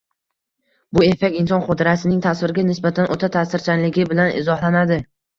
bu 0.97 1.01
effekt 1.07 1.35
inson 1.41 1.59
xotirasining 1.67 2.23
tasvirga 2.25 2.63
nisbatan 2.69 3.11
o‘ta 3.17 3.29
ta’sirchanligi 3.35 4.07
bilan 4.13 4.33
izohlanadi. 4.41 4.99